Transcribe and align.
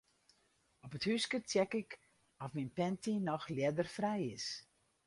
Op 0.87 0.95
it 0.99 1.05
húske 1.09 1.37
check 1.51 1.71
ik 1.81 1.91
oft 2.43 2.55
myn 2.55 2.75
panty 2.77 3.13
noch 3.27 3.45
ljedderfrij 3.55 4.23
is. 4.35 4.47